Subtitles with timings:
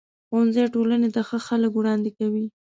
[0.27, 2.45] ښوونځی ټولنې ته ښه خلک وړاندې کوي.